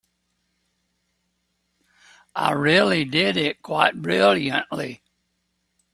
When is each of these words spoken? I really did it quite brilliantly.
I 2.35 2.53
really 2.53 3.05
did 3.05 3.37
it 3.37 3.61
quite 3.61 4.01
brilliantly. 4.01 4.99